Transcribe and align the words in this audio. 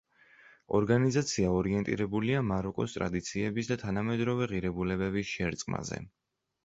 ორგანიზაცია 0.77 1.51
ორიენტირებულია 1.57 2.41
მაროკოს 2.53 2.97
ტრადიციების 2.97 3.69
და 3.73 3.79
თანამედროვე 3.85 4.49
ღირებულებების 4.55 5.31
შერწყმაზე. 5.35 6.01